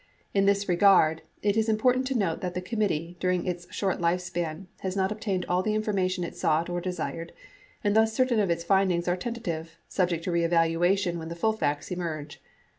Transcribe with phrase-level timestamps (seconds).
[0.33, 4.65] In this regard, it is important to note that the committee, during its short lifespan,
[4.79, 7.31] has not obtained all the information it sought or desired
[7.83, 11.91] and thus certain of its findings are tentative, subject to reevaluation when the full facts
[11.91, 12.41] emerge.